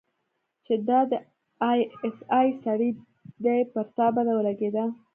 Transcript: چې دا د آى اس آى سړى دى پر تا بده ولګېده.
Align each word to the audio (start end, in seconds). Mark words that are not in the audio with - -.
چې 0.65 0.73
دا 0.87 0.99
د 1.11 1.13
آى 1.69 1.79
اس 2.05 2.17
آى 2.39 2.49
سړى 2.63 2.89
دى 3.43 3.57
پر 3.71 3.85
تا 3.95 4.07
بده 4.15 4.31
ولګېده. 4.35 4.85